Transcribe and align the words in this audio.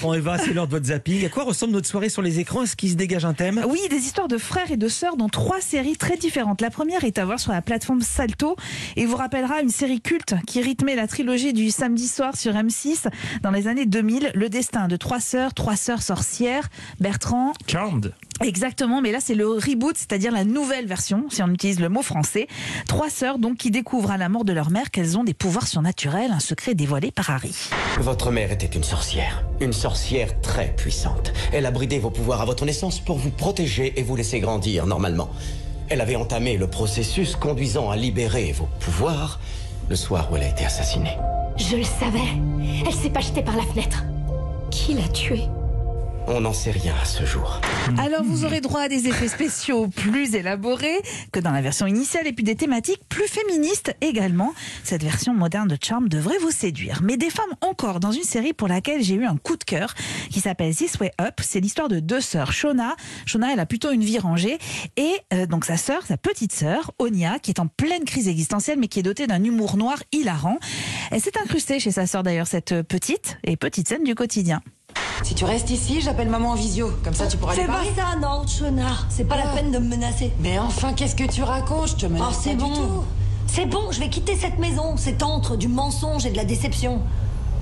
Bon 0.00 0.14
Eva, 0.14 0.38
c'est 0.38 0.52
l'heure 0.52 0.66
de 0.68 0.72
votre 0.72 0.86
zapping. 0.86 1.26
À 1.26 1.28
quoi 1.28 1.42
ressemble 1.42 1.72
notre 1.72 1.88
soirée 1.88 2.08
sur 2.08 2.22
les 2.22 2.38
écrans? 2.38 2.62
Est-ce 2.62 2.76
qu'il 2.76 2.90
se 2.90 2.94
dégage 2.94 3.24
un 3.24 3.34
thème? 3.34 3.64
Oui, 3.68 3.80
des 3.90 3.96
histoires 3.96 4.28
de 4.28 4.38
frères 4.38 4.70
et 4.70 4.76
de 4.76 4.86
sœurs 4.86 5.16
dans 5.16 5.28
trois 5.28 5.60
séries 5.60 5.96
très 5.96 6.16
différentes. 6.16 6.60
La 6.60 6.70
première 6.70 7.02
est 7.02 7.18
à 7.18 7.24
voir 7.24 7.40
sur 7.40 7.50
la 7.50 7.62
plateforme 7.62 8.00
Salto 8.00 8.54
et 8.94 9.06
vous 9.06 9.16
rappellera 9.16 9.60
une 9.60 9.70
série 9.70 10.00
culte 10.00 10.34
qui 10.46 10.60
rythmait 10.62 10.94
la 10.94 11.08
trilogie 11.08 11.52
du 11.52 11.70
samedi 11.70 12.06
soir 12.06 12.36
sur 12.36 12.52
M6 12.52 13.08
dans 13.42 13.50
les 13.50 13.66
années 13.66 13.86
2000, 13.86 14.30
Le 14.34 14.48
destin 14.48 14.86
de 14.86 14.96
trois 14.96 15.20
sœurs, 15.20 15.52
trois 15.52 15.74
sœurs 15.76 16.02
sorcières, 16.02 16.68
Bertrand, 17.00 17.52
Charmed. 17.66 18.14
Exactement, 18.40 19.00
mais 19.00 19.12
là 19.12 19.18
c'est 19.20 19.34
le 19.34 19.48
reboot, 19.48 19.96
c'est-à-dire 19.96 20.32
la 20.32 20.44
nouvelle 20.44 20.86
version, 20.86 21.24
si 21.28 21.42
on 21.42 21.48
utilise 21.48 21.80
le 21.80 21.88
mot 21.88 22.02
français. 22.02 22.46
Trois 22.86 23.10
sœurs 23.10 23.38
donc 23.38 23.56
qui 23.56 23.70
découvrent 23.70 24.12
à 24.12 24.16
la 24.16 24.28
mort 24.28 24.44
de 24.44 24.52
leur 24.52 24.70
mère 24.70 24.90
qu'elles 24.90 25.18
ont 25.18 25.24
des 25.24 25.34
pouvoirs 25.34 25.66
surnaturels, 25.66 26.30
un 26.30 26.40
secret 26.40 26.74
dévoilé 26.74 27.10
par 27.10 27.30
Harry. 27.30 27.54
Votre 27.98 28.30
mère 28.30 28.52
était 28.52 28.66
une 28.66 28.84
sorcière. 28.84 29.44
Une 29.60 29.72
sorcière 29.72 30.40
très 30.40 30.74
puissante. 30.76 31.32
Elle 31.52 31.66
a 31.66 31.70
bridé 31.70 31.98
vos 31.98 32.10
pouvoirs 32.10 32.40
à 32.40 32.44
votre 32.44 32.64
naissance 32.64 33.00
pour 33.00 33.18
vous 33.18 33.30
protéger 33.30 33.98
et 33.98 34.02
vous 34.02 34.14
laisser 34.14 34.40
grandir 34.40 34.86
normalement. 34.86 35.30
Elle 35.88 36.00
avait 36.00 36.16
entamé 36.16 36.56
le 36.56 36.68
processus 36.68 37.34
conduisant 37.34 37.90
à 37.90 37.96
libérer 37.96 38.52
vos 38.52 38.68
pouvoirs 38.80 39.40
le 39.88 39.96
soir 39.96 40.28
où 40.30 40.36
elle 40.36 40.42
a 40.42 40.48
été 40.48 40.64
assassinée. 40.64 41.16
Je 41.56 41.76
le 41.76 41.84
savais. 41.84 42.18
Elle 42.86 42.94
s'est 42.94 43.10
pas 43.10 43.20
jetée 43.20 43.42
par 43.42 43.56
la 43.56 43.62
fenêtre. 43.62 44.04
Qui 44.70 44.94
l'a 44.94 45.08
tuée? 45.08 45.48
On 46.30 46.42
n'en 46.42 46.52
sait 46.52 46.70
rien 46.70 46.94
à 47.00 47.06
ce 47.06 47.24
jour. 47.24 47.58
Alors 47.96 48.22
vous 48.22 48.44
aurez 48.44 48.60
droit 48.60 48.82
à 48.82 48.88
des 48.90 49.08
effets 49.08 49.28
spéciaux 49.28 49.88
plus 49.88 50.34
élaborés 50.34 51.00
que 51.32 51.40
dans 51.40 51.52
la 51.52 51.62
version 51.62 51.86
initiale 51.86 52.26
et 52.26 52.34
puis 52.34 52.44
des 52.44 52.54
thématiques 52.54 53.00
plus 53.08 53.26
féministes 53.26 53.94
également. 54.02 54.52
Cette 54.84 55.02
version 55.02 55.32
moderne 55.32 55.68
de 55.68 55.78
Charm 55.80 56.06
devrait 56.06 56.36
vous 56.36 56.50
séduire. 56.50 57.00
Mais 57.02 57.16
des 57.16 57.30
femmes 57.30 57.54
encore 57.62 57.98
dans 57.98 58.12
une 58.12 58.24
série 58.24 58.52
pour 58.52 58.68
laquelle 58.68 59.02
j'ai 59.02 59.14
eu 59.14 59.24
un 59.24 59.38
coup 59.38 59.56
de 59.56 59.64
cœur 59.64 59.94
qui 60.30 60.40
s'appelle 60.40 60.76
This 60.76 60.98
Way 61.00 61.12
Up. 61.18 61.40
C'est 61.40 61.60
l'histoire 61.60 61.88
de 61.88 61.98
deux 61.98 62.20
sœurs. 62.20 62.52
Shona, 62.52 62.94
Shona 63.24 63.54
elle 63.54 63.60
a 63.60 63.66
plutôt 63.66 63.90
une 63.90 64.04
vie 64.04 64.18
rangée 64.18 64.58
et 64.98 65.12
euh, 65.32 65.46
donc 65.46 65.64
sa 65.64 65.78
sœur, 65.78 66.04
sa 66.04 66.18
petite 66.18 66.52
sœur, 66.52 66.92
Onia, 66.98 67.38
qui 67.38 67.52
est 67.52 67.60
en 67.60 67.68
pleine 67.68 68.04
crise 68.04 68.28
existentielle 68.28 68.78
mais 68.78 68.88
qui 68.88 69.00
est 69.00 69.02
dotée 69.02 69.26
d'un 69.26 69.42
humour 69.42 69.78
noir 69.78 69.96
hilarant. 70.12 70.58
Elle 71.10 71.22
s'est 71.22 71.38
incrustée 71.42 71.80
chez 71.80 71.90
sa 71.90 72.06
sœur 72.06 72.22
d'ailleurs 72.22 72.48
cette 72.48 72.82
petite 72.82 73.38
et 73.44 73.56
petite 73.56 73.88
scène 73.88 74.04
du 74.04 74.14
quotidien. 74.14 74.60
Si 75.22 75.34
tu 75.34 75.44
restes 75.44 75.70
ici, 75.70 76.00
j'appelle 76.00 76.28
maman 76.28 76.50
en 76.52 76.54
visio. 76.54 76.90
Comme 77.04 77.14
ça, 77.14 77.26
tu 77.26 77.36
pourras 77.36 77.52
Fais 77.54 77.60
aller 77.62 77.68
pas 77.68 77.74
parler. 77.74 77.90
ça, 77.96 78.18
non, 78.20 78.46
Shona. 78.46 78.86
C'est 79.08 79.24
pas 79.24 79.36
la 79.36 79.50
Ah. 79.50 79.54
peine 79.56 79.70
de 79.70 79.78
me 79.78 79.88
menacer. 79.88 80.32
Mais 80.40 80.58
enfin, 80.58 80.92
qu'est-ce 80.92 81.14
que 81.16 81.24
tu 81.30 81.42
racontes? 81.42 81.88
Je 81.88 81.94
te 81.96 82.06
menace 82.06 82.28
Oh, 82.30 82.40
c'est 82.42 82.50
pas 82.56 82.64
du 82.64 82.70
bon. 82.70 82.74
tout. 82.74 83.04
C'est 83.46 83.66
bon, 83.66 83.90
je 83.90 84.00
vais 84.00 84.08
quitter 84.08 84.36
cette 84.36 84.58
maison. 84.58 84.94
C'est 84.96 85.22
entre 85.22 85.56
du 85.56 85.68
mensonge 85.68 86.26
et 86.26 86.30
de 86.30 86.36
la 86.36 86.44
déception. 86.44 87.00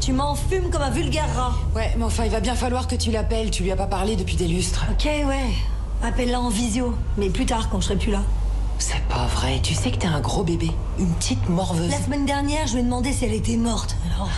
Tu 0.00 0.12
m'en 0.12 0.34
fumes 0.34 0.70
comme 0.70 0.82
un 0.82 0.90
vulgaire 0.90 1.28
rat. 1.36 1.52
Ouais, 1.74 1.94
mais 1.96 2.04
enfin, 2.04 2.24
il 2.24 2.30
va 2.30 2.40
bien 2.40 2.54
falloir 2.54 2.86
que 2.88 2.96
tu 2.96 3.10
l'appelles. 3.10 3.50
Tu 3.50 3.62
lui 3.62 3.70
as 3.72 3.76
pas 3.76 3.86
parlé 3.86 4.16
depuis 4.16 4.36
des 4.36 4.48
lustres. 4.48 4.84
Ok, 4.90 5.04
ouais. 5.04 5.44
Appelle-la 6.02 6.40
en 6.40 6.48
visio. 6.48 6.94
Mais 7.16 7.30
plus 7.30 7.46
tard, 7.46 7.68
quand 7.70 7.80
je 7.80 7.86
serai 7.86 7.96
plus 7.96 8.10
là. 8.12 8.22
C'est 8.78 9.00
pas 9.08 9.26
vrai. 9.26 9.60
Tu 9.62 9.72
sais 9.72 9.90
que 9.92 9.96
t'es 9.98 10.06
un 10.08 10.20
gros 10.20 10.42
bébé. 10.42 10.70
Une 10.98 11.08
petite 11.14 11.48
morveuse. 11.48 11.90
La 11.90 11.98
semaine 12.00 12.26
dernière, 12.26 12.66
je 12.66 12.72
lui 12.74 12.80
ai 12.80 12.84
demandé 12.84 13.12
si 13.12 13.24
elle 13.24 13.32
était 13.32 13.56
morte. 13.56 13.96
Alors... 14.12 14.28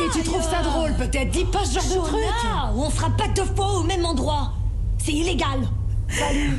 Et 0.00 0.10
tu 0.10 0.22
trouves 0.22 0.42
ça 0.42 0.62
drôle, 0.62 0.94
peut-être 0.94 1.30
Dis 1.30 1.44
pas 1.44 1.64
ce 1.64 1.74
genre 1.74 2.04
de 2.04 2.08
truc. 2.08 2.22
On 2.76 2.90
frappe 2.90 3.16
pas 3.16 3.28
deux 3.28 3.44
fois 3.44 3.80
au 3.80 3.82
même 3.82 4.04
endroit. 4.04 4.52
C'est 4.98 5.12
illégal. 5.12 5.68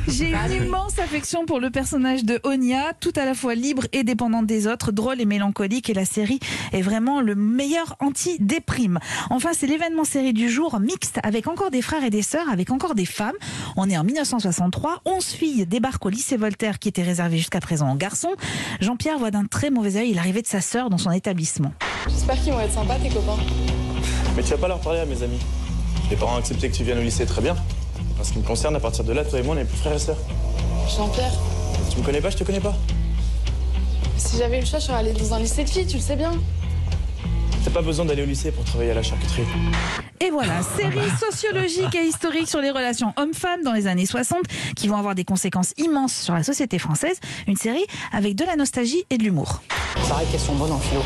J'ai 0.06 0.32
une 0.32 0.64
immense 0.64 0.98
affection 0.98 1.44
pour 1.44 1.58
le 1.58 1.70
personnage 1.70 2.24
de 2.24 2.40
Onia, 2.44 2.92
tout 3.00 3.12
à 3.16 3.24
la 3.24 3.34
fois 3.34 3.54
libre 3.54 3.84
et 3.92 4.04
dépendante 4.04 4.46
des 4.46 4.66
autres, 4.66 4.92
drôle 4.92 5.20
et 5.20 5.24
mélancolique, 5.24 5.90
et 5.90 5.94
la 5.94 6.04
série 6.04 6.38
est 6.72 6.82
vraiment 6.82 7.20
le 7.20 7.34
meilleur 7.34 7.96
anti-déprime. 8.00 9.00
Enfin, 9.30 9.50
c'est 9.52 9.66
l'événement 9.66 10.04
série 10.04 10.32
du 10.32 10.48
jour, 10.48 10.78
mixte, 10.78 11.18
avec 11.24 11.48
encore 11.48 11.70
des 11.70 11.82
frères 11.82 12.04
et 12.04 12.10
des 12.10 12.22
sœurs, 12.22 12.48
avec 12.48 12.70
encore 12.70 12.94
des 12.94 13.06
femmes. 13.06 13.36
On 13.76 13.88
est 13.90 13.98
en 13.98 14.04
1963, 14.04 15.00
11 15.04 15.24
filles 15.24 15.66
débarquent 15.66 16.06
au 16.06 16.10
lycée 16.10 16.36
Voltaire, 16.36 16.78
qui 16.78 16.88
était 16.88 17.02
réservé 17.02 17.38
jusqu'à 17.38 17.60
présent 17.60 17.92
aux 17.92 17.96
garçons. 17.96 18.34
Jean-Pierre 18.80 19.18
voit 19.18 19.30
d'un 19.30 19.46
très 19.46 19.70
mauvais 19.70 19.96
œil 19.96 20.14
l'arrivée 20.14 20.42
de 20.42 20.46
sa 20.46 20.60
sœur 20.60 20.90
dans 20.90 20.98
son 20.98 21.10
établissement. 21.10 21.72
J'espère 22.08 22.40
qu'ils 22.42 22.52
vont 22.52 22.60
être 22.60 22.72
sympas, 22.72 22.96
tes 22.96 23.08
copains. 23.08 23.36
Mais 24.36 24.42
tu 24.42 24.50
vas 24.50 24.58
pas 24.58 24.68
leur 24.68 24.80
parler 24.80 25.00
à 25.00 25.04
mes 25.06 25.22
amis. 25.22 25.38
Les 26.10 26.16
parents 26.16 26.34
ont 26.34 26.38
accepté 26.38 26.70
que 26.70 26.76
tu 26.76 26.84
viennes 26.84 26.98
au 26.98 27.02
lycée, 27.02 27.26
très 27.26 27.40
bien. 27.42 27.56
En 28.18 28.24
ce 28.24 28.32
qui 28.32 28.38
me 28.38 28.44
concerne, 28.44 28.76
à 28.76 28.80
partir 28.80 29.04
de 29.04 29.12
là, 29.12 29.24
toi 29.24 29.38
et 29.38 29.42
moi, 29.42 29.54
on 29.56 29.58
est 29.58 29.64
plus 29.64 29.78
frères 29.78 29.94
et 29.94 29.98
sœurs. 29.98 30.18
Jean-Pierre, 30.96 31.32
Tu 31.90 31.98
me 31.98 32.04
connais 32.04 32.20
pas, 32.20 32.30
je 32.30 32.36
te 32.36 32.44
connais 32.44 32.60
pas. 32.60 32.74
si 34.16 34.36
j'avais 34.38 34.58
eu 34.58 34.60
le 34.60 34.66
choix, 34.66 34.78
je 34.78 34.86
serais 34.86 34.98
allée 34.98 35.12
dans 35.12 35.34
un 35.34 35.38
lycée 35.38 35.64
de 35.64 35.70
filles, 35.70 35.86
tu 35.86 35.96
le 35.96 36.02
sais 36.02 36.16
bien. 36.16 36.32
T'as 37.64 37.70
pas 37.70 37.82
besoin 37.82 38.06
d'aller 38.06 38.22
au 38.22 38.26
lycée 38.26 38.50
pour 38.52 38.64
travailler 38.64 38.90
à 38.90 38.94
la 38.94 39.02
charcuterie. 39.02 39.42
Et 40.20 40.30
voilà, 40.30 40.62
série 40.62 40.98
sociologique 41.30 41.94
et 41.94 42.06
historique 42.06 42.48
sur 42.48 42.60
les 42.60 42.70
relations 42.70 43.12
hommes-femmes 43.16 43.62
dans 43.62 43.72
les 43.72 43.86
années 43.86 44.06
60 44.06 44.38
qui 44.76 44.88
vont 44.88 44.96
avoir 44.96 45.14
des 45.14 45.24
conséquences 45.24 45.74
immenses 45.76 46.14
sur 46.14 46.34
la 46.34 46.42
société 46.42 46.78
française. 46.78 47.18
Une 47.46 47.56
série 47.56 47.84
avec 48.12 48.34
de 48.34 48.44
la 48.44 48.56
nostalgie 48.56 49.04
et 49.10 49.18
de 49.18 49.24
l'humour. 49.24 49.60
Paraît 50.08 50.24
qu'elles 50.24 50.40
sont 50.40 50.54
bonnes 50.54 50.72
en 50.72 50.78
philo. 50.78 51.02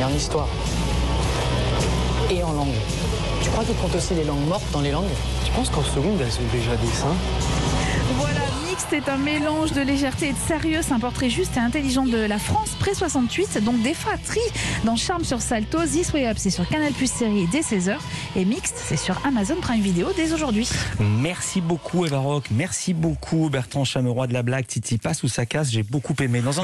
Et 0.00 0.04
en 0.04 0.10
histoire. 0.10 0.48
Et 2.30 2.42
en 2.42 2.52
langue. 2.52 2.68
Tu 3.42 3.50
crois 3.50 3.64
qu'ils 3.64 3.76
comptent 3.76 3.94
aussi 3.94 4.14
les 4.14 4.24
langues 4.24 4.46
mortes 4.48 4.70
dans 4.72 4.80
les 4.80 4.90
langues? 4.90 5.06
Tu 5.44 5.50
penses 5.52 5.70
qu'en 5.70 5.84
seconde, 5.84 6.20
elles 6.20 6.26
ont 6.26 6.52
déjà 6.52 6.76
des 6.76 6.88
seins? 6.88 7.16
Voilà, 8.16 8.40
Mixte 8.68 8.92
est 8.92 9.08
un 9.08 9.16
mélange 9.16 9.72
de 9.72 9.80
légèreté 9.80 10.28
et 10.28 10.32
de 10.32 10.38
sérieux. 10.38 10.80
C'est 10.82 10.92
un 10.92 10.98
portrait 10.98 11.30
juste 11.30 11.56
et 11.56 11.60
intelligent 11.60 12.04
de 12.04 12.18
la 12.18 12.38
France 12.38 12.70
pré-68. 12.80 13.62
Donc 13.62 13.82
des 13.82 13.94
fratries 13.94 14.40
dans 14.84 14.96
Charme 14.96 15.24
sur 15.24 15.40
Salto. 15.40 15.78
This 15.84 16.12
Way 16.12 16.28
Up, 16.28 16.36
c'est 16.38 16.50
sur 16.50 16.66
Canal 16.68 16.92
Plus 16.92 17.10
série 17.10 17.46
dès 17.50 17.60
16h. 17.60 17.96
Et 18.36 18.44
Mixte, 18.44 18.76
c'est 18.76 18.96
sur 18.96 19.20
Amazon 19.26 19.56
Prime 19.60 19.80
Video 19.80 20.08
dès 20.16 20.32
aujourd'hui. 20.32 20.68
Merci 21.00 21.60
beaucoup 21.60 22.06
Eva 22.06 22.18
Rock, 22.18 22.44
merci 22.50 22.94
beaucoup 22.94 23.48
Bertrand 23.50 23.84
Chameroy 23.84 24.26
de 24.26 24.32
la 24.32 24.42
blague 24.42 24.66
Titi 24.66 24.98
passe 24.98 25.22
ou 25.22 25.28
ça 25.28 25.46
casse, 25.46 25.70
j'ai 25.70 25.82
beaucoup 25.82 26.14
aimé. 26.20 26.40
Dans 26.40 26.50
un 26.50 26.52